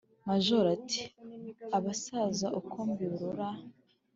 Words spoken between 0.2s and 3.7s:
Majoro ati: "Abasaza uko mbirora,